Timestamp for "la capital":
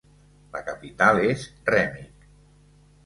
0.55-1.21